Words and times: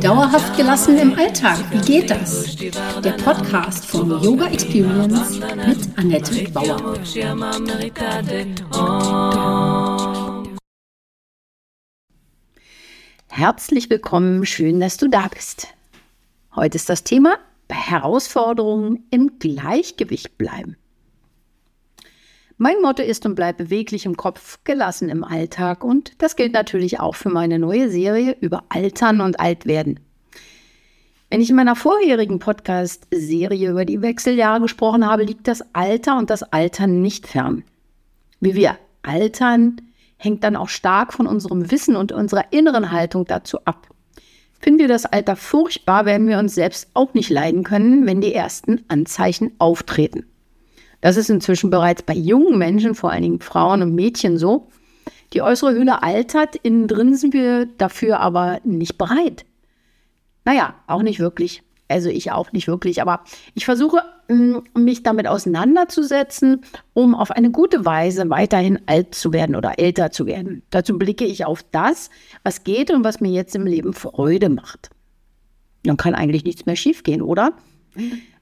Dauerhaft 0.00 0.56
gelassen 0.56 0.96
im 0.96 1.12
Alltag, 1.12 1.58
wie 1.70 1.80
geht 1.80 2.10
das? 2.10 2.56
Der 2.56 3.12
Podcast 3.22 3.84
von 3.84 4.08
Yoga 4.22 4.46
Experience 4.46 5.38
mit 5.38 5.98
Annette 5.98 6.50
Bauer. 6.52 6.94
Herzlich 13.28 13.90
willkommen, 13.90 14.46
schön, 14.46 14.80
dass 14.80 14.96
du 14.96 15.08
da 15.08 15.28
bist. 15.28 15.68
Heute 16.56 16.76
ist 16.76 16.88
das 16.88 17.04
Thema 17.04 17.36
bei 17.68 17.74
Herausforderungen 17.74 19.06
im 19.10 19.38
Gleichgewicht 19.38 20.38
bleiben. 20.38 20.78
Mein 22.60 22.82
Motto 22.82 23.04
ist 23.04 23.24
und 23.24 23.36
bleibt 23.36 23.58
beweglich 23.58 24.04
im 24.04 24.16
Kopf, 24.16 24.58
gelassen 24.64 25.08
im 25.10 25.22
Alltag 25.22 25.84
und 25.84 26.20
das 26.20 26.34
gilt 26.34 26.54
natürlich 26.54 26.98
auch 26.98 27.14
für 27.14 27.28
meine 27.28 27.60
neue 27.60 27.88
Serie 27.88 28.36
über 28.40 28.64
Altern 28.68 29.20
und 29.20 29.38
Altwerden. 29.38 30.00
Wenn 31.30 31.40
ich 31.40 31.50
in 31.50 31.54
meiner 31.54 31.76
vorherigen 31.76 32.40
Podcast-Serie 32.40 33.70
über 33.70 33.84
die 33.84 34.02
Wechseljahre 34.02 34.60
gesprochen 34.60 35.06
habe, 35.06 35.22
liegt 35.22 35.46
das 35.46 35.72
Alter 35.72 36.18
und 36.18 36.30
das 36.30 36.42
Altern 36.42 37.00
nicht 37.00 37.28
fern. 37.28 37.62
Wie 38.40 38.56
wir 38.56 38.76
altern, 39.02 39.80
hängt 40.16 40.42
dann 40.42 40.56
auch 40.56 40.68
stark 40.68 41.12
von 41.12 41.28
unserem 41.28 41.70
Wissen 41.70 41.94
und 41.94 42.10
unserer 42.10 42.52
inneren 42.52 42.90
Haltung 42.90 43.24
dazu 43.24 43.64
ab. 43.66 43.86
Finden 44.58 44.80
wir 44.80 44.88
das 44.88 45.06
Alter 45.06 45.36
furchtbar, 45.36 46.06
werden 46.06 46.26
wir 46.26 46.40
uns 46.40 46.56
selbst 46.56 46.88
auch 46.94 47.14
nicht 47.14 47.30
leiden 47.30 47.62
können, 47.62 48.04
wenn 48.04 48.20
die 48.20 48.34
ersten 48.34 48.84
Anzeichen 48.88 49.52
auftreten. 49.60 50.26
Das 51.00 51.16
ist 51.16 51.30
inzwischen 51.30 51.70
bereits 51.70 52.02
bei 52.02 52.14
jungen 52.14 52.58
Menschen, 52.58 52.94
vor 52.94 53.10
allen 53.12 53.22
Dingen 53.22 53.40
Frauen 53.40 53.82
und 53.82 53.94
Mädchen 53.94 54.38
so. 54.38 54.68
Die 55.32 55.42
äußere 55.42 55.74
Hülle 55.74 56.02
altert, 56.02 56.56
innen 56.56 56.88
drin 56.88 57.14
sind 57.14 57.34
wir 57.34 57.66
dafür 57.66 58.20
aber 58.20 58.60
nicht 58.64 58.98
bereit. 58.98 59.44
Naja, 60.44 60.74
auch 60.86 61.02
nicht 61.02 61.20
wirklich. 61.20 61.62
Also 61.88 62.10
ich 62.10 62.32
auch 62.32 62.52
nicht 62.52 62.68
wirklich, 62.68 63.00
aber 63.00 63.24
ich 63.54 63.64
versuche, 63.64 64.02
mm, 64.28 64.58
mich 64.78 65.02
damit 65.02 65.26
auseinanderzusetzen, 65.26 66.62
um 66.92 67.14
auf 67.14 67.30
eine 67.30 67.50
gute 67.50 67.86
Weise 67.86 68.28
weiterhin 68.28 68.78
alt 68.86 69.14
zu 69.14 69.32
werden 69.32 69.56
oder 69.56 69.78
älter 69.78 70.10
zu 70.10 70.26
werden. 70.26 70.62
Dazu 70.70 70.98
blicke 70.98 71.24
ich 71.24 71.46
auf 71.46 71.64
das, 71.70 72.10
was 72.42 72.64
geht 72.64 72.90
und 72.90 73.04
was 73.04 73.20
mir 73.20 73.30
jetzt 73.30 73.56
im 73.56 73.66
Leben 73.66 73.94
Freude 73.94 74.50
macht. 74.50 74.90
Dann 75.84 75.96
kann 75.96 76.14
eigentlich 76.14 76.44
nichts 76.44 76.66
mehr 76.66 76.76
schiefgehen, 76.76 77.22
oder? 77.22 77.54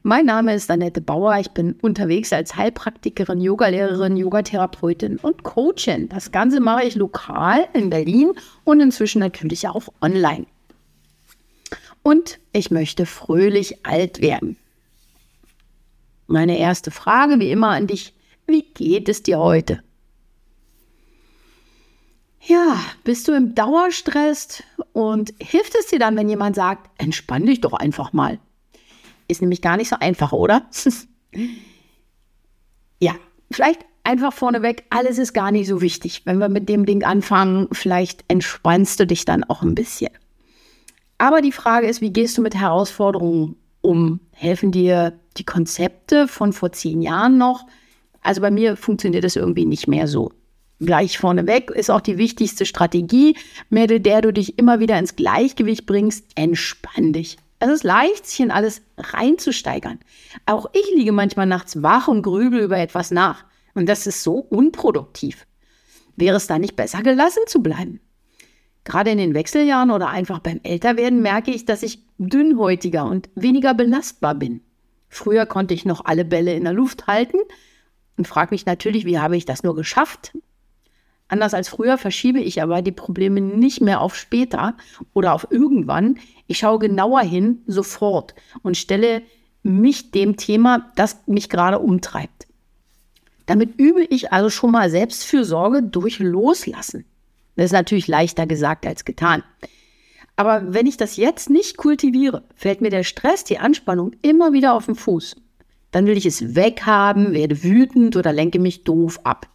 Mein 0.02 0.26
Name 0.26 0.54
ist 0.54 0.70
Annette 0.70 1.00
Bauer. 1.00 1.38
Ich 1.40 1.50
bin 1.50 1.72
unterwegs 1.82 2.32
als 2.32 2.56
Heilpraktikerin, 2.56 3.40
Yogalehrerin, 3.40 4.16
Yogatherapeutin 4.16 5.18
und 5.18 5.42
Coachin. 5.42 6.08
Das 6.08 6.30
Ganze 6.30 6.60
mache 6.60 6.84
ich 6.84 6.94
lokal 6.94 7.66
in 7.72 7.90
Berlin 7.90 8.32
und 8.64 8.80
inzwischen 8.80 9.18
natürlich 9.18 9.66
auch 9.68 9.88
online. 10.00 10.46
Und 12.02 12.38
ich 12.52 12.70
möchte 12.70 13.04
fröhlich 13.04 13.84
alt 13.84 14.20
werden. 14.20 14.56
Meine 16.28 16.58
erste 16.58 16.90
Frage, 16.90 17.40
wie 17.40 17.50
immer 17.50 17.70
an 17.70 17.86
dich, 17.86 18.14
wie 18.46 18.62
geht 18.62 19.08
es 19.08 19.22
dir 19.22 19.38
heute? 19.38 19.82
Ja, 22.40 22.80
bist 23.02 23.26
du 23.26 23.32
im 23.32 23.56
Dauerstress 23.56 24.62
und 24.92 25.34
hilft 25.40 25.74
es 25.74 25.88
dir 25.88 25.98
dann, 25.98 26.16
wenn 26.16 26.28
jemand 26.28 26.54
sagt, 26.54 26.90
entspann 27.00 27.44
dich 27.44 27.60
doch 27.60 27.72
einfach 27.72 28.12
mal? 28.12 28.38
Ist 29.28 29.40
nämlich 29.40 29.62
gar 29.62 29.76
nicht 29.76 29.88
so 29.88 29.96
einfach, 29.98 30.32
oder? 30.32 30.68
ja, 33.00 33.14
vielleicht 33.50 33.84
einfach 34.04 34.32
vorneweg, 34.32 34.84
alles 34.90 35.18
ist 35.18 35.32
gar 35.32 35.50
nicht 35.50 35.66
so 35.66 35.80
wichtig. 35.80 36.22
Wenn 36.24 36.38
wir 36.38 36.48
mit 36.48 36.68
dem 36.68 36.86
Ding 36.86 37.04
anfangen, 37.04 37.68
vielleicht 37.72 38.24
entspannst 38.28 39.00
du 39.00 39.06
dich 39.06 39.24
dann 39.24 39.44
auch 39.44 39.62
ein 39.62 39.74
bisschen. 39.74 40.10
Aber 41.18 41.40
die 41.40 41.52
Frage 41.52 41.86
ist, 41.86 42.00
wie 42.00 42.12
gehst 42.12 42.36
du 42.38 42.42
mit 42.42 42.54
Herausforderungen 42.54 43.56
um? 43.80 44.20
Helfen 44.32 44.70
dir 44.70 45.18
die 45.36 45.44
Konzepte 45.44 46.28
von 46.28 46.52
vor 46.52 46.72
zehn 46.72 47.02
Jahren 47.02 47.38
noch? 47.38 47.66
Also 48.22 48.40
bei 48.40 48.50
mir 48.50 48.76
funktioniert 48.76 49.24
das 49.24 49.36
irgendwie 49.36 49.66
nicht 49.66 49.88
mehr 49.88 50.08
so. 50.08 50.32
Gleich 50.78 51.16
vorneweg 51.16 51.70
ist 51.70 51.90
auch 51.90 52.02
die 52.02 52.18
wichtigste 52.18 52.66
Strategie, 52.66 53.34
mit 53.70 54.04
der 54.04 54.20
du 54.20 54.32
dich 54.32 54.58
immer 54.58 54.78
wieder 54.78 54.98
ins 54.98 55.16
Gleichgewicht 55.16 55.86
bringst, 55.86 56.26
entspann 56.34 57.14
dich. 57.14 57.38
Es 57.66 57.72
ist 57.72 57.82
leicht, 57.82 58.26
sich 58.26 58.38
in 58.40 58.52
alles 58.52 58.82
reinzusteigern. 58.96 59.98
Auch 60.46 60.66
ich 60.72 60.88
liege 60.94 61.10
manchmal 61.10 61.46
nachts 61.46 61.82
wach 61.82 62.06
und 62.06 62.22
grübel 62.22 62.60
über 62.60 62.78
etwas 62.78 63.10
nach. 63.10 63.44
Und 63.74 63.88
das 63.88 64.06
ist 64.06 64.22
so 64.22 64.34
unproduktiv. 64.34 65.46
Wäre 66.14 66.36
es 66.36 66.46
da 66.46 66.60
nicht 66.60 66.76
besser 66.76 67.02
gelassen 67.02 67.42
zu 67.46 67.62
bleiben? 67.62 68.00
Gerade 68.84 69.10
in 69.10 69.18
den 69.18 69.34
Wechseljahren 69.34 69.90
oder 69.90 70.08
einfach 70.10 70.38
beim 70.38 70.60
Älterwerden 70.62 71.20
merke 71.20 71.50
ich, 71.50 71.64
dass 71.64 71.82
ich 71.82 72.04
dünnhäutiger 72.18 73.04
und 73.04 73.28
weniger 73.34 73.74
belastbar 73.74 74.36
bin. 74.36 74.60
Früher 75.08 75.44
konnte 75.44 75.74
ich 75.74 75.84
noch 75.84 76.04
alle 76.04 76.24
Bälle 76.24 76.54
in 76.54 76.64
der 76.64 76.72
Luft 76.72 77.08
halten 77.08 77.38
und 78.16 78.28
frage 78.28 78.54
mich 78.54 78.64
natürlich, 78.64 79.04
wie 79.06 79.18
habe 79.18 79.36
ich 79.36 79.44
das 79.44 79.64
nur 79.64 79.74
geschafft? 79.74 80.38
Anders 81.28 81.54
als 81.54 81.68
früher 81.68 81.98
verschiebe 81.98 82.40
ich 82.40 82.62
aber 82.62 82.82
die 82.82 82.92
Probleme 82.92 83.40
nicht 83.40 83.80
mehr 83.80 84.00
auf 84.00 84.16
später 84.16 84.76
oder 85.12 85.34
auf 85.34 85.48
irgendwann. 85.50 86.18
Ich 86.46 86.58
schaue 86.58 86.78
genauer 86.78 87.22
hin, 87.22 87.62
sofort 87.66 88.34
und 88.62 88.76
stelle 88.76 89.22
mich 89.62 90.12
dem 90.12 90.36
Thema, 90.36 90.92
das 90.94 91.26
mich 91.26 91.48
gerade 91.48 91.80
umtreibt. 91.80 92.46
Damit 93.46 93.78
übe 93.78 94.02
ich 94.04 94.32
also 94.32 94.50
schon 94.50 94.70
mal 94.70 94.90
Selbstfürsorge 94.90 95.82
durch 95.82 96.18
Loslassen. 96.20 97.04
Das 97.56 97.66
ist 97.66 97.72
natürlich 97.72 98.06
leichter 98.06 98.46
gesagt 98.46 98.86
als 98.86 99.04
getan. 99.04 99.42
Aber 100.36 100.74
wenn 100.74 100.86
ich 100.86 100.96
das 100.96 101.16
jetzt 101.16 101.48
nicht 101.48 101.76
kultiviere, 101.76 102.44
fällt 102.54 102.82
mir 102.82 102.90
der 102.90 103.04
Stress, 103.04 103.42
die 103.44 103.58
Anspannung 103.58 104.12
immer 104.22 104.52
wieder 104.52 104.74
auf 104.74 104.86
den 104.86 104.94
Fuß. 104.94 105.36
Dann 105.90 106.06
will 106.06 106.16
ich 106.16 106.26
es 106.26 106.54
weghaben, 106.54 107.32
werde 107.32 107.62
wütend 107.62 108.16
oder 108.16 108.32
lenke 108.32 108.58
mich 108.58 108.84
doof 108.84 109.20
ab. 109.24 109.48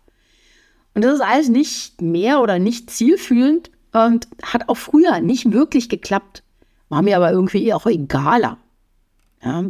Und 0.93 1.03
das 1.03 1.15
ist 1.15 1.21
alles 1.21 1.49
nicht 1.49 2.01
mehr 2.01 2.41
oder 2.41 2.59
nicht 2.59 2.89
zielführend 2.89 3.71
und 3.93 4.27
hat 4.43 4.67
auch 4.69 4.77
früher 4.77 5.19
nicht 5.21 5.51
wirklich 5.51 5.89
geklappt. 5.89 6.43
War 6.89 7.01
mir 7.01 7.15
aber 7.15 7.31
irgendwie 7.31 7.73
auch 7.73 7.85
egaler. 7.85 8.57
Ja. 9.41 9.65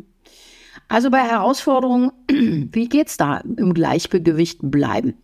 Also 0.87 1.09
bei 1.09 1.19
Herausforderungen, 1.19 2.11
wie 2.27 2.89
geht's 2.89 3.17
da 3.17 3.37
im 3.37 3.73
Gleichgewicht 3.73 4.59
bleiben? 4.61 5.15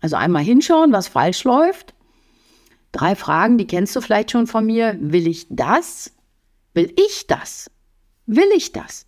Also 0.00 0.16
einmal 0.16 0.42
hinschauen, 0.42 0.92
was 0.92 1.08
falsch 1.08 1.44
läuft. 1.44 1.94
Drei 2.92 3.14
Fragen, 3.14 3.58
die 3.58 3.66
kennst 3.66 3.94
du 3.94 4.00
vielleicht 4.00 4.30
schon 4.30 4.46
von 4.46 4.66
mir. 4.66 4.96
Will 5.00 5.28
ich 5.28 5.46
das? 5.50 6.12
Will 6.74 6.92
ich 6.96 7.26
das? 7.26 7.70
Will 8.26 8.48
ich 8.56 8.72
das? 8.72 9.06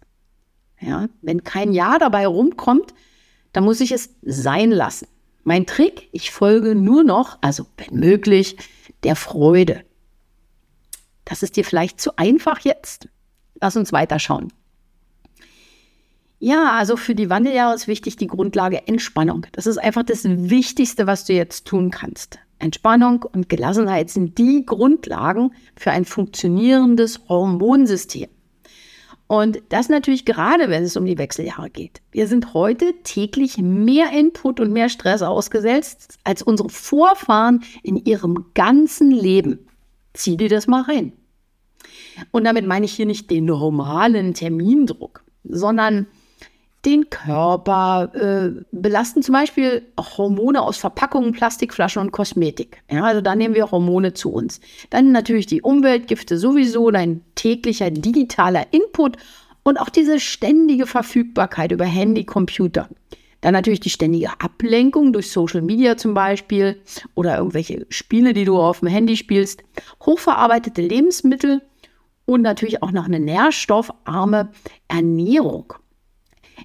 Ja, 0.81 1.09
wenn 1.23 1.45
kein 1.45 1.73
Ja 1.73 1.99
dabei 1.99 2.27
rumkommt, 2.27 2.93
dann 3.53 3.65
muss 3.65 3.81
ich 3.81 3.93
es 3.93 4.11
sein 4.23 4.71
lassen. 4.71 5.07
Mein 5.45 5.67
Trick, 5.67 6.09
ich 6.13 6.31
folge 6.31 6.75
nur 6.75 7.05
noch, 7.05 7.39
also 7.41 7.67
wenn 7.77 7.99
möglich, 7.99 8.57
der 9.03 9.17
Freude. 9.17 9.85
Das 11.25 11.43
ist 11.43 11.57
dir 11.57 11.65
vielleicht 11.65 12.01
zu 12.01 12.17
einfach 12.17 12.61
jetzt. 12.61 13.09
Lass 13.61 13.77
uns 13.77 13.93
weiterschauen. 13.93 14.53
Ja, 16.39 16.73
also 16.73 16.97
für 16.97 17.15
die 17.15 17.31
Wandeljahre 17.31 17.75
ist 17.75 17.87
wichtig 17.87 18.17
die 18.17 18.27
Grundlage 18.27 18.89
Entspannung. 18.89 19.47
Das 19.53 19.67
ist 19.67 19.79
einfach 19.79 20.03
das 20.03 20.25
Wichtigste, 20.25 21.07
was 21.07 21.25
du 21.25 21.33
jetzt 21.33 21.67
tun 21.67 21.91
kannst. 21.91 22.41
Entspannung 22.59 23.23
und 23.23 23.49
Gelassenheit 23.49 24.11
sind 24.11 24.39
die 24.39 24.65
Grundlagen 24.67 25.53
für 25.77 25.93
ein 25.93 26.05
funktionierendes 26.05 27.21
Hormonsystem. 27.29 28.29
Und 29.33 29.63
das 29.71 29.89
natürlich 29.89 30.27
gerade, 30.27 30.69
wenn 30.69 30.83
es 30.83 30.95
um 30.95 31.07
die 31.07 31.17
Wechseljahre 31.17 31.71
geht. 31.71 32.03
Wir 32.11 32.27
sind 32.27 32.53
heute 32.53 32.93
täglich 33.03 33.57
mehr 33.57 34.13
Input 34.13 34.61
und 34.61 34.75
mehr 34.75 34.91
Stress 34.91 35.23
ausgesetzt 35.23 36.19
als 36.23 36.43
unsere 36.43 36.69
Vorfahren 36.69 37.65
in 37.83 37.97
ihrem 37.97 38.51
ganzen 38.53 39.11
Leben. 39.11 39.61
Zieh 40.13 40.37
dir 40.37 40.51
das 40.51 40.67
mal 40.67 40.83
rein. 40.83 41.15
Und 42.31 42.45
damit 42.45 42.67
meine 42.67 42.85
ich 42.85 42.93
hier 42.93 43.07
nicht 43.07 43.31
den 43.31 43.47
normalen 43.47 44.35
Termindruck, 44.35 45.25
sondern 45.45 46.09
den 46.85 47.11
Körper, 47.11 48.11
äh, 48.15 48.61
belasten 48.73 49.23
zum 49.23 49.35
Beispiel 49.35 49.87
Hormone 49.99 50.61
aus 50.61 50.77
Verpackungen, 50.77 51.33
Plastikflaschen 51.33 52.03
und 52.03 52.11
Kosmetik. 52.11 52.83
Ja, 52.91 53.05
also 53.05 53.21
da 53.21 53.37
nehmen 53.37 53.55
wir 53.55 53.71
Hormone 53.71 54.15
zu 54.15 54.33
uns. 54.33 54.61
Dann 54.91 55.13
natürlich 55.13 55.47
die 55.47 55.63
Umweltgifte 55.63 56.37
sowieso, 56.37 56.91
dein 56.91 57.23
täglicher 57.43 57.91
digitaler 57.91 58.67
Input 58.73 59.17
und 59.65 59.79
auch 59.81 59.89
diese 59.89 60.21
ständige 60.21 60.87
Verfügbarkeit 60.87 61.73
über 61.73 61.85
Handy, 61.85 62.25
Computer. 62.25 62.89
Dann 63.41 63.55
natürlich 63.55 63.81
die 63.81 63.91
ständige 63.91 64.41
Ablenkung 64.41 65.13
durch 65.13 65.33
Social 65.33 65.63
Media 65.63 65.97
zum 65.97 66.15
Beispiel 66.15 66.81
oder 67.17 67.39
irgendwelche 67.39 67.85
Spiele, 67.89 68.33
die 68.33 68.45
du 68.45 68.57
auf 68.59 68.79
dem 68.79 68.89
Handy 68.89 69.17
spielst. 69.17 69.65
Hochverarbeitete 70.07 70.83
Lebensmittel 70.83 71.63
und 72.27 72.43
natürlich 72.43 72.85
auch 72.85 72.93
noch 72.93 73.07
eine 73.07 73.19
nährstoffarme 73.19 74.53
Ernährung. 74.87 75.75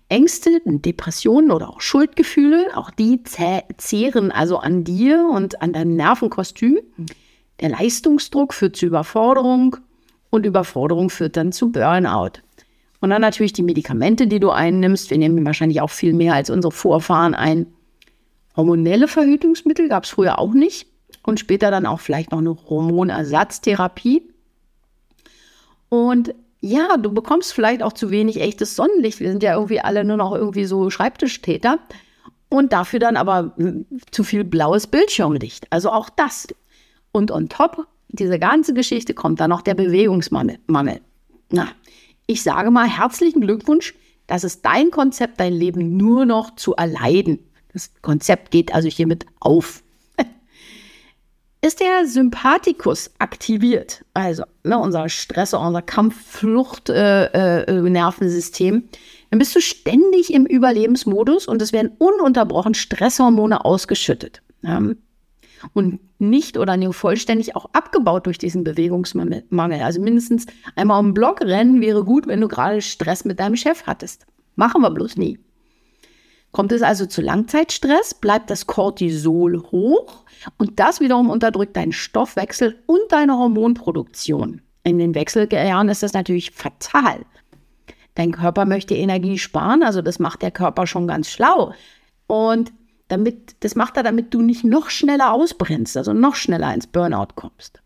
Ängste, 0.09 0.61
Depressionen 0.63 1.49
oder 1.49 1.69
auch 1.69 1.81
Schuldgefühle, 1.81 2.67
auch 2.75 2.91
die 2.91 3.23
zehren 3.23 4.31
also 4.31 4.57
an 4.57 4.83
dir 4.83 5.27
und 5.33 5.59
an 5.63 5.73
deinem 5.73 5.95
Nervenkostüm. 5.95 6.77
Der 7.61 7.69
Leistungsdruck 7.69 8.53
führt 8.53 8.75
zu 8.75 8.85
Überforderung 8.85 9.77
und 10.29 10.45
Überforderung 10.45 11.09
führt 11.09 11.37
dann 11.37 11.51
zu 11.51 11.71
Burnout. 11.71 12.41
Und 12.99 13.11
dann 13.11 13.21
natürlich 13.21 13.53
die 13.53 13.63
Medikamente, 13.63 14.27
die 14.27 14.39
du 14.39 14.49
einnimmst. 14.49 15.09
Wir 15.09 15.17
nehmen 15.17 15.45
wahrscheinlich 15.45 15.81
auch 15.81 15.89
viel 15.89 16.13
mehr 16.13 16.33
als 16.33 16.49
unsere 16.49 16.71
Vorfahren 16.71 17.35
ein. 17.35 17.67
Hormonelle 18.55 19.07
Verhütungsmittel 19.07 19.87
gab 19.87 20.05
es 20.05 20.09
früher 20.09 20.39
auch 20.39 20.53
nicht. 20.53 20.87
Und 21.23 21.39
später 21.39 21.69
dann 21.69 21.85
auch 21.85 21.99
vielleicht 21.99 22.31
noch 22.31 22.39
eine 22.39 22.57
Hormonersatztherapie. 22.69 24.23
Und 25.89 26.33
ja, 26.59 26.97
du 26.97 27.13
bekommst 27.13 27.53
vielleicht 27.53 27.83
auch 27.83 27.93
zu 27.93 28.09
wenig 28.09 28.41
echtes 28.41 28.75
Sonnenlicht. 28.75 29.19
Wir 29.19 29.29
sind 29.29 29.43
ja 29.43 29.53
irgendwie 29.53 29.79
alle 29.79 30.03
nur 30.03 30.17
noch 30.17 30.33
irgendwie 30.33 30.65
so 30.65 30.89
Schreibtischtäter. 30.89 31.79
Und 32.49 32.73
dafür 32.73 32.99
dann 32.99 33.15
aber 33.15 33.53
hm, 33.57 33.85
zu 34.09 34.23
viel 34.23 34.43
blaues 34.43 34.87
Bildschirmlicht. 34.87 35.67
Also 35.69 35.91
auch 35.91 36.09
das. 36.09 36.47
Und 37.11 37.29
on 37.31 37.49
top, 37.49 37.85
diese 38.09 38.39
ganze 38.39 38.73
Geschichte 38.73 39.13
kommt 39.13 39.39
dann 39.39 39.49
noch 39.49 39.61
der 39.61 39.75
Bewegungsmangel. 39.75 40.59
Na, 41.49 41.69
ich 42.25 42.43
sage 42.43 42.71
mal 42.71 42.87
herzlichen 42.87 43.39
Glückwunsch. 43.41 43.93
Das 44.27 44.43
ist 44.43 44.65
dein 44.65 44.91
Konzept, 44.91 45.39
dein 45.39 45.53
Leben 45.53 45.97
nur 45.97 46.25
noch 46.25 46.55
zu 46.55 46.75
erleiden. 46.75 47.39
Das 47.71 47.91
Konzept 48.01 48.51
geht 48.51 48.73
also 48.73 48.89
hiermit 48.89 49.25
auf. 49.39 49.83
Ist 51.61 51.79
der 51.79 52.05
Sympathikus 52.05 53.11
aktiviert, 53.19 54.03
also 54.13 54.43
ne, 54.63 54.77
unser 54.77 55.07
Stress- 55.09 55.53
unser 55.53 55.81
Kampfflucht-Nervensystem, 55.81 58.75
äh, 58.75 58.79
äh, 58.79 58.83
dann 59.29 59.39
bist 59.39 59.55
du 59.55 59.61
ständig 59.61 60.33
im 60.33 60.45
Überlebensmodus 60.45 61.47
und 61.47 61.61
es 61.61 61.71
werden 61.73 61.91
ununterbrochen 61.97 62.73
Stresshormone 62.73 63.63
ausgeschüttet. 63.63 64.41
Ja 64.61 64.81
und 65.73 65.99
nicht 66.19 66.57
oder 66.57 66.77
nur 66.77 66.93
vollständig 66.93 67.55
auch 67.55 67.69
abgebaut 67.73 68.25
durch 68.25 68.37
diesen 68.37 68.63
Bewegungsmangel. 68.63 69.81
Also 69.81 70.01
mindestens 70.01 70.45
einmal 70.75 70.99
um 70.99 71.07
den 71.07 71.13
Block 71.13 71.41
rennen 71.41 71.81
wäre 71.81 72.03
gut, 72.03 72.27
wenn 72.27 72.41
du 72.41 72.47
gerade 72.47 72.81
Stress 72.81 73.25
mit 73.25 73.39
deinem 73.39 73.55
Chef 73.55 73.83
hattest. 73.85 74.25
Machen 74.55 74.81
wir 74.81 74.91
bloß 74.91 75.17
nie. 75.17 75.39
Kommt 76.51 76.71
es 76.71 76.81
also 76.81 77.05
zu 77.05 77.21
Langzeitstress, 77.21 78.15
bleibt 78.15 78.49
das 78.49 78.65
Cortisol 78.65 79.61
hoch 79.71 80.23
und 80.57 80.79
das 80.79 80.99
wiederum 80.99 81.29
unterdrückt 81.29 81.75
deinen 81.75 81.91
Stoffwechsel 81.91 82.81
und 82.87 83.01
deine 83.09 83.37
Hormonproduktion. 83.37 84.61
In 84.83 84.97
den 84.97 85.13
Wechseljahren 85.13 85.89
ist 85.89 86.03
das 86.03 86.13
natürlich 86.13 86.51
fatal. 86.51 87.25
Dein 88.15 88.31
Körper 88.31 88.65
möchte 88.65 88.95
Energie 88.95 89.37
sparen, 89.37 89.83
also 89.83 90.01
das 90.01 90.17
macht 90.17 90.41
der 90.41 90.49
Körper 90.49 90.87
schon 90.87 91.05
ganz 91.05 91.29
schlau. 91.29 91.73
Und 92.25 92.71
damit, 93.07 93.55
das 93.61 93.75
macht 93.75 93.97
er, 93.97 94.03
damit 94.03 94.33
du 94.33 94.41
nicht 94.41 94.63
noch 94.63 94.89
schneller 94.89 95.33
ausbrennst, 95.33 95.95
also 95.97 96.13
noch 96.13 96.35
schneller 96.35 96.73
ins 96.73 96.87
Burnout 96.87 97.33
kommst. 97.35 97.81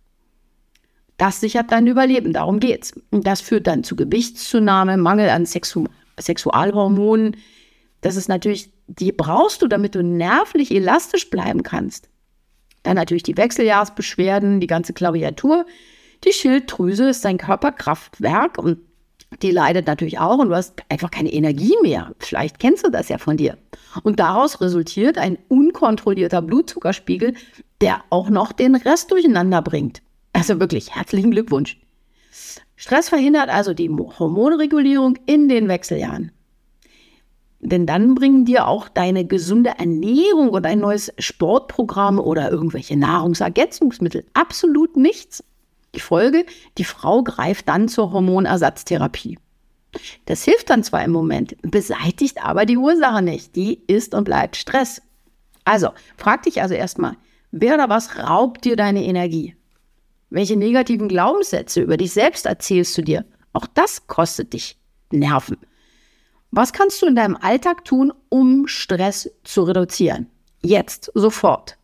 Das 1.18 1.40
sichert 1.40 1.72
dein 1.72 1.86
Überleben, 1.86 2.34
darum 2.34 2.60
geht's. 2.60 2.94
Und 3.12 3.28
das 3.28 3.42
führt 3.42 3.68
dann 3.68 3.84
zu 3.84 3.96
Gewichtszunahme, 3.96 4.98
Mangel 4.98 5.30
an 5.30 5.46
Sexu 5.46 5.86
Sexualhormonen. 6.20 7.38
Das 8.02 8.16
ist 8.16 8.28
natürlich, 8.28 8.72
die 8.88 9.12
brauchst 9.12 9.62
du, 9.62 9.68
damit 9.68 9.96
du 9.96 10.04
nervlich 10.04 10.74
elastisch 10.74 11.30
bleiben 11.30 11.64
kannst. 11.64 12.10
Dann 12.84 12.96
natürlich 12.96 13.24
die 13.24 13.38
Wechseljahrsbeschwerden, 13.38 14.60
die 14.60 14.68
ganze 14.68 14.94
Klaviatur. 14.94 15.66
Die 16.24 16.34
Schilddrüse 16.34 17.10
ist 17.10 17.24
dein 17.24 17.38
Körperkraftwerk 17.38 18.58
und 18.58 18.80
die 19.42 19.52
leidet 19.52 19.88
natürlich 19.88 20.20
auch 20.20 20.38
und 20.38 20.50
du 20.50 20.56
hast 20.56 20.84
einfach 20.90 21.10
keine 21.10 21.32
Energie 21.32 21.76
mehr. 21.82 22.14
Vielleicht 22.20 22.60
kennst 22.60 22.86
du 22.86 22.92
das 22.92 23.10
ja 23.10 23.18
von 23.18 23.38
dir. 23.38 23.58
Und 24.04 24.20
daraus 24.20 24.62
resultiert 24.62 25.18
ein 25.18 25.38
unkontrollierter 25.48 26.42
Blutzuckerspiegel, 26.42 27.34
der 27.80 28.04
auch 28.10 28.30
noch 28.30 28.52
den 28.52 28.76
Rest 28.76 29.12
durcheinander 29.12 29.62
bringt. 29.62 30.02
Also 30.34 30.60
wirklich 30.60 30.96
herzlichen 30.96 31.32
Glückwunsch. 31.32 31.80
Stress 32.76 33.10
verhindert 33.10 33.50
also 33.50 33.74
die 33.74 33.90
Hormonregulierung 33.90 35.18
in 35.26 35.48
den 35.48 35.68
Wechseljahren. 35.68 36.32
Denn 37.60 37.86
dann 37.86 38.16
bringen 38.16 38.46
dir 38.46 38.68
auch 38.68 38.90
deine 38.90 39.26
gesunde 39.26 39.74
Ernährung 39.78 40.50
und 40.50 40.66
ein 40.66 40.80
neues 40.80 41.14
Sportprogramm 41.20 42.20
oder 42.20 42.50
irgendwelche 42.50 42.98
Nahrungsergänzungsmittel 42.98 44.26
absolut 44.34 44.98
nichts. 44.98 45.44
Die 45.96 46.00
Folge, 46.00 46.46
die 46.78 46.84
Frau 46.84 47.24
greift 47.24 47.68
dann 47.68 47.88
zur 47.88 48.12
Hormonersatztherapie. 48.12 49.38
Das 50.26 50.44
hilft 50.44 50.70
dann 50.70 50.84
zwar 50.84 51.04
im 51.04 51.12
Moment, 51.12 51.56
beseitigt 51.64 52.44
aber 52.44 52.66
die 52.66 52.78
Ursache 52.78 53.22
nicht. 53.22 53.56
Die 53.56 53.82
ist 53.88 54.14
und 54.14 54.24
bleibt 54.24 54.56
Stress. 54.56 55.02
Also, 55.66 55.90
frag 56.18 56.44
dich 56.44 56.62
also 56.62 56.74
erstmal, 56.74 57.18
wer 57.52 57.74
oder 57.76 57.90
was 57.90 58.18
raubt 58.18 58.64
dir 58.64 58.76
deine 58.76 59.04
Energie? 59.04 59.56
Welche 60.30 60.56
negativen 60.56 61.10
Glaubenssätze 61.10 61.82
über 61.82 61.98
dich 61.98 62.14
selbst 62.14 62.46
erzählst 62.46 62.98
du 62.98 63.02
dir? 63.02 63.26
Auch 63.52 63.68
das 63.68 64.08
kostet 64.08 64.54
dich 64.54 64.78
Nerven. 65.12 65.58
Was 66.52 66.72
kannst 66.72 67.02
du 67.02 67.06
in 67.06 67.16
deinem 67.16 67.36
Alltag 67.36 67.84
tun, 67.84 68.14
um 68.30 68.68
Stress 68.68 69.30
zu 69.44 69.64
reduzieren? 69.64 70.28
Jetzt, 70.62 71.12
sofort. 71.16 71.78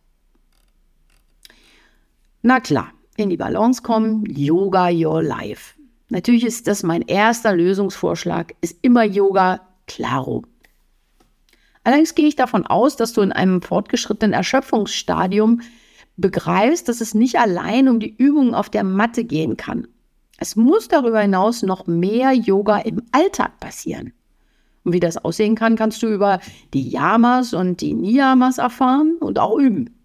Na 2.41 2.61
klar, 2.61 2.93
in 3.17 3.29
die 3.29 3.37
Balance 3.37 3.81
kommen, 3.81 4.25
Yoga 4.25 4.89
Your 4.91 5.21
Life. 5.21 5.73
Natürlich 6.09 6.45
ist 6.45 6.67
das 6.67 6.83
mein 6.83 7.01
erster 7.01 7.53
Lösungsvorschlag, 7.53 8.55
ist 8.61 8.77
immer 8.81 9.03
Yoga 9.03 9.61
Claro. 9.87 10.43
Allerdings 11.83 12.15
gehe 12.15 12.27
ich 12.27 12.35
davon 12.35 12.65
aus, 12.65 12.95
dass 12.95 13.13
du 13.13 13.21
in 13.21 13.31
einem 13.31 13.61
fortgeschrittenen 13.61 14.33
Erschöpfungsstadium 14.33 15.61
begreifst, 16.17 16.89
dass 16.89 17.01
es 17.01 17.13
nicht 17.13 17.39
allein 17.39 17.87
um 17.89 17.99
die 17.99 18.15
Übungen 18.15 18.53
auf 18.53 18.69
der 18.69 18.83
Matte 18.83 19.23
gehen 19.23 19.57
kann. 19.57 19.87
Es 20.37 20.55
muss 20.55 20.87
darüber 20.87 21.21
hinaus 21.21 21.63
noch 21.63 21.87
mehr 21.87 22.33
Yoga 22.33 22.77
im 22.79 23.03
Alltag 23.11 23.59
passieren. 23.59 24.13
Und 24.83 24.93
wie 24.93 24.99
das 24.99 25.17
aussehen 25.17 25.55
kann, 25.55 25.75
kannst 25.75 26.03
du 26.03 26.07
über 26.07 26.39
die 26.73 26.87
Yamas 26.87 27.53
und 27.53 27.81
die 27.81 27.93
Niyamas 27.93 28.57
erfahren 28.57 29.17
und 29.19 29.39
auch 29.39 29.57
üben. 29.57 29.96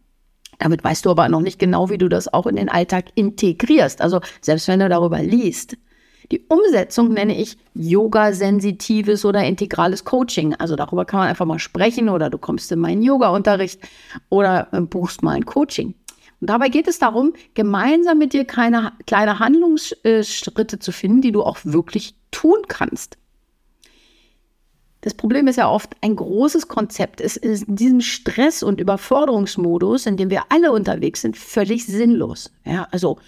Damit 0.63 0.85
weißt 0.85 1.05
du 1.05 1.11
aber 1.11 1.29
noch 1.29 1.41
nicht 1.41 1.59
genau, 1.59 1.91
wie 1.91 1.99
du 1.99 2.09
das 2.09 2.33
auch 2.33 2.47
in 2.47 2.55
den 2.55 2.69
Alltag 2.69 3.07
integrierst. 3.17 4.01
Also 4.01 4.21
selbst 4.41 4.69
wenn 4.69 4.79
du 4.79 4.89
darüber 4.89 5.21
liest. 5.21 5.77
Die 6.31 6.45
Umsetzung 6.49 7.13
nenne 7.13 7.37
ich 7.37 7.59
Yoga-sensitives 7.75 9.25
oder 9.25 9.45
integrales 9.45 10.05
Coaching. 10.05 10.55
Also 10.55 10.77
darüber 10.77 11.05
kann 11.05 11.19
man 11.19 11.29
einfach 11.29 11.47
mal 11.47 11.59
sprechen 11.59 12.09
oder 12.09 12.31
du 12.31 12.39
kommst 12.39 12.71
in 12.71 12.79
meinen 12.79 13.03
Yoga-Unterricht 13.03 13.81
oder 14.29 14.69
äh, 14.71 14.81
buchst 14.81 15.23
mal 15.23 15.33
ein 15.33 15.45
Coaching. 15.45 15.95
Und 16.41 16.49
dabei 16.49 16.69
geht 16.69 16.87
es 16.87 17.01
darum, 17.01 17.33
gemeinsam 17.55 18.19
mit 18.19 18.33
dir 18.33 18.45
kleine, 18.45 18.93
kleine 19.07 19.41
Handlungsschritte 19.41 20.79
zu 20.79 20.93
finden, 20.93 21.23
die 21.23 21.33
du 21.33 21.43
auch 21.43 21.59
wirklich 21.65 22.15
tun 22.31 22.59
kannst. 22.69 23.19
Das 25.03 25.15
Problem 25.15 25.49
ist 25.49 25.57
ja 25.57 25.69
oft, 25.69 25.95
ein 26.01 26.15
großes 26.15 26.69
Konzept 26.69 27.21
ist 27.21 27.37
in 27.37 27.77
diesem 27.77 28.01
Stress- 28.01 28.63
und 28.63 28.81
Überforderungsmodus, 28.81 30.07
in 30.07 30.17
dem 30.17 30.31
wir 30.31 30.45
alle 30.49 30.71
unterwegs 30.71 31.23
sind, 31.23 31.37
völlig 31.37 31.85
sinnlos. 31.87 32.53
Ja, 32.65 32.87
also 32.93 33.19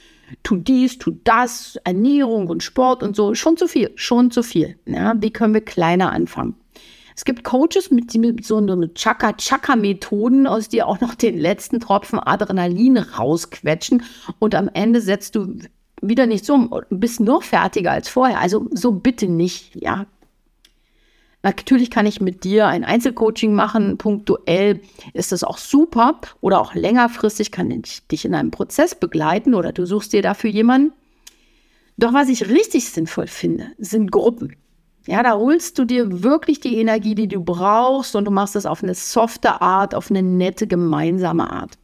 tu 0.44 0.56
dies, 0.56 0.98
tu 0.98 1.10
das, 1.24 1.76
Ernährung 1.82 2.46
und 2.46 2.62
Sport 2.62 3.02
und 3.02 3.16
so, 3.16 3.34
schon 3.34 3.56
zu 3.56 3.66
viel, 3.66 3.90
schon 3.96 4.30
zu 4.30 4.44
viel. 4.44 4.78
Ja, 4.86 5.14
wie 5.20 5.32
können 5.32 5.52
wir 5.52 5.64
kleiner 5.64 6.12
anfangen? 6.12 6.54
Es 7.16 7.24
gibt 7.24 7.42
Coaches 7.42 7.90
mit, 7.90 8.14
mit 8.14 8.44
so 8.44 8.56
einer 8.56 8.92
Chaka-Chaka-Methoden, 8.94 10.46
aus 10.46 10.68
die 10.68 10.82
auch 10.82 11.00
noch 11.00 11.16
den 11.16 11.38
letzten 11.38 11.80
Tropfen 11.80 12.20
Adrenalin 12.20 12.98
rausquetschen 12.98 14.04
und 14.38 14.54
am 14.54 14.70
Ende 14.72 15.00
setzt 15.00 15.34
du 15.34 15.58
wieder 16.08 16.26
nicht 16.26 16.44
so, 16.44 16.82
bist 16.90 17.20
noch 17.20 17.42
fertiger 17.42 17.92
als 17.92 18.08
vorher. 18.08 18.38
Also 18.40 18.66
so 18.72 18.92
bitte 18.92 19.26
nicht, 19.28 19.74
ja. 19.74 20.06
Natürlich 21.44 21.90
kann 21.90 22.06
ich 22.06 22.22
mit 22.22 22.42
dir 22.42 22.68
ein 22.68 22.84
Einzelcoaching 22.84 23.54
machen. 23.54 23.98
Punktuell 23.98 24.80
ist 25.12 25.30
das 25.30 25.44
auch 25.44 25.58
super. 25.58 26.18
Oder 26.40 26.58
auch 26.58 26.74
längerfristig 26.74 27.52
kann 27.52 27.70
ich 27.70 28.06
dich 28.08 28.24
in 28.24 28.34
einem 28.34 28.50
Prozess 28.50 28.94
begleiten 28.94 29.54
oder 29.54 29.70
du 29.70 29.84
suchst 29.84 30.14
dir 30.14 30.22
dafür 30.22 30.48
jemanden. 30.48 30.94
Doch 31.98 32.14
was 32.14 32.30
ich 32.30 32.48
richtig 32.48 32.90
sinnvoll 32.90 33.26
finde, 33.26 33.66
sind 33.76 34.10
Gruppen. 34.10 34.56
Ja, 35.06 35.22
da 35.22 35.34
holst 35.34 35.78
du 35.78 35.84
dir 35.84 36.22
wirklich 36.22 36.60
die 36.60 36.78
Energie, 36.78 37.14
die 37.14 37.28
du 37.28 37.44
brauchst 37.44 38.16
und 38.16 38.24
du 38.24 38.30
machst 38.30 38.54
das 38.54 38.64
auf 38.64 38.82
eine 38.82 38.94
softe 38.94 39.60
Art, 39.60 39.94
auf 39.94 40.10
eine 40.10 40.22
nette 40.22 40.66
gemeinsame 40.66 41.50
Art. 41.50 41.76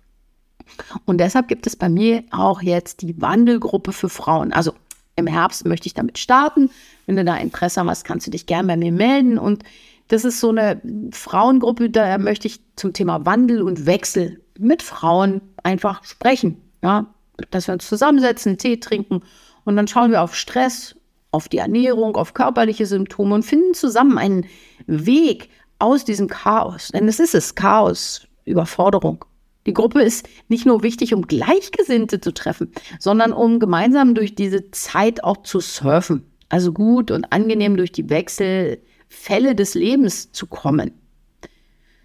Und 1.04 1.18
deshalb 1.18 1.48
gibt 1.48 1.66
es 1.66 1.76
bei 1.76 1.90
mir 1.90 2.24
auch 2.30 2.62
jetzt 2.62 3.02
die 3.02 3.20
Wandelgruppe 3.20 3.92
für 3.92 4.08
Frauen. 4.08 4.54
Also 4.54 4.72
im 5.20 5.26
Herbst 5.26 5.66
möchte 5.66 5.86
ich 5.86 5.94
damit 5.94 6.18
starten. 6.18 6.70
Wenn 7.06 7.16
du 7.16 7.24
da 7.24 7.36
Interesse 7.36 7.84
hast, 7.84 8.04
kannst 8.04 8.26
du 8.26 8.30
dich 8.30 8.46
gerne 8.46 8.68
bei 8.68 8.76
mir 8.76 8.92
melden. 8.92 9.38
Und 9.38 9.62
das 10.08 10.24
ist 10.24 10.40
so 10.40 10.50
eine 10.50 10.80
Frauengruppe, 11.12 11.90
da 11.90 12.18
möchte 12.18 12.48
ich 12.48 12.60
zum 12.76 12.92
Thema 12.92 13.24
Wandel 13.26 13.62
und 13.62 13.86
Wechsel 13.86 14.40
mit 14.58 14.82
Frauen 14.82 15.40
einfach 15.62 16.04
sprechen. 16.04 16.60
Ja, 16.82 17.06
dass 17.50 17.68
wir 17.68 17.74
uns 17.74 17.88
zusammensetzen, 17.88 18.58
Tee 18.58 18.78
trinken 18.78 19.22
und 19.64 19.76
dann 19.76 19.88
schauen 19.88 20.10
wir 20.10 20.22
auf 20.22 20.34
Stress, 20.34 20.96
auf 21.30 21.48
die 21.48 21.58
Ernährung, 21.58 22.16
auf 22.16 22.34
körperliche 22.34 22.86
Symptome 22.86 23.34
und 23.34 23.44
finden 23.44 23.74
zusammen 23.74 24.18
einen 24.18 24.46
Weg 24.86 25.48
aus 25.78 26.04
diesem 26.04 26.28
Chaos. 26.28 26.88
Denn 26.88 27.08
es 27.08 27.20
ist 27.20 27.34
es, 27.34 27.54
Chaos, 27.54 28.26
Überforderung. 28.44 29.24
Die 29.66 29.74
Gruppe 29.74 30.02
ist 30.02 30.28
nicht 30.48 30.66
nur 30.66 30.82
wichtig, 30.82 31.12
um 31.12 31.26
Gleichgesinnte 31.26 32.20
zu 32.20 32.32
treffen, 32.32 32.72
sondern 32.98 33.32
um 33.32 33.58
gemeinsam 33.58 34.14
durch 34.14 34.34
diese 34.34 34.70
Zeit 34.70 35.22
auch 35.22 35.42
zu 35.42 35.60
surfen. 35.60 36.24
Also 36.48 36.72
gut 36.72 37.10
und 37.10 37.32
angenehm 37.32 37.76
durch 37.76 37.92
die 37.92 38.08
Wechselfälle 38.10 39.54
des 39.54 39.74
Lebens 39.74 40.32
zu 40.32 40.46
kommen. 40.46 40.92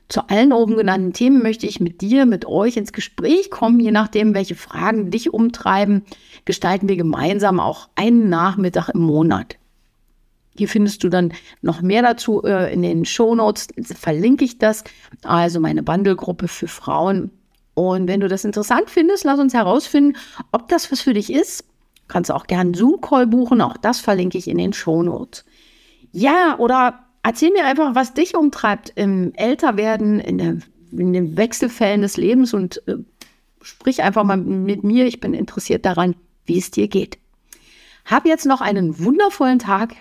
Zu 0.08 0.30
allen 0.30 0.54
oben 0.54 0.78
genannten 0.78 1.14
Themen 1.14 1.42
möchte 1.42 1.66
ich 1.66 1.80
mit 1.80 2.02
dir, 2.02 2.28
mit 2.28 2.46
euch 2.46 2.78
ins 2.78 2.94
Gespräch 2.94 3.50
kommen. 3.50 3.80
Je 3.80 3.92
nachdem, 3.92 4.36
welche 4.36 4.54
Fragen 4.54 5.10
dich 5.10 5.34
umtreiben, 5.34 6.04
gestalten 6.46 6.88
wir 6.88 6.96
gemeinsam 6.96 7.60
auch 7.60 7.90
einen 7.96 8.30
Nachmittag 8.30 8.90
im 8.90 9.02
Monat. 9.02 9.58
Hier 10.58 10.70
findest 10.70 11.04
du 11.04 11.10
dann 11.10 11.34
noch 11.62 11.82
mehr 11.82 12.04
dazu 12.04 12.44
äh, 12.44 12.72
in 12.72 12.84
den 12.84 13.04
Shownotes. 13.04 13.68
Verlinke 13.82 14.46
ich 14.46 14.60
das. 14.60 14.84
Also 15.24 15.60
meine 15.60 15.82
Bundle-Gruppe 15.82 16.48
für 16.48 16.68
Frauen. 16.68 17.32
Und 17.75 18.08
wenn 18.08 18.22
du 18.22 18.27
das 18.27 18.46
interessant 18.46 18.89
findest, 18.89 19.24
lass 19.24 19.39
uns 19.39 19.53
herausfinden, 19.53 20.17
ob 20.51 20.67
das 20.70 20.91
was 20.91 21.01
für 21.01 21.13
dich 21.13 21.32
ist. 21.32 21.63
Kannst 22.08 22.32
auch 22.32 22.46
einen 22.48 22.74
Zoom-Call 22.74 23.27
buchen. 23.27 23.62
Auch 23.62 23.77
das 23.77 24.00
verlinke 24.00 24.38
ich 24.38 24.48
in 24.48 24.58
den 24.58 24.74
Shownotes. 24.74 25.46
Ja, 26.12 26.58
oder 26.58 27.05
Erzähl 27.25 27.50
mir 27.51 27.65
einfach, 27.65 27.96
was 27.96 28.13
dich 28.13 28.36
umtreibt 28.36 28.91
im 28.94 29.34
Älterwerden, 29.34 30.20
in, 30.20 30.38
der, 30.38 30.58
in 30.91 31.12
den 31.12 31.36
Wechselfällen 31.36 32.03
des 32.03 32.17
Lebens 32.17 32.53
und 32.53 32.88
äh, 32.88 32.98
sprich 33.63 34.03
einfach 34.03 34.24
mal 34.24 34.38
mit 34.38 34.84
mir. 34.84 35.08
Ich 35.08 35.22
bin 35.22 35.34
interessiert 35.34 35.88
daran, 35.88 36.13
wie 36.46 36.60
es 36.60 36.70
dir 36.70 36.88
geht. 36.88 37.17
Hab 38.05 38.27
jetzt 38.27 38.46
noch 38.46 38.62
einen 38.62 39.00
wundervollen 39.00 39.58
Tag 39.58 39.96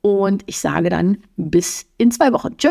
und 0.00 0.42
ich 0.46 0.58
sage 0.58 0.88
dann 0.88 1.18
bis 1.36 1.84
in 1.98 2.10
zwei 2.10 2.32
Wochen. 2.32 2.56
Tschö. 2.56 2.70